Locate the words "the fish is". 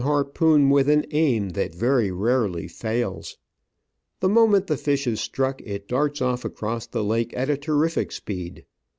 4.65-5.21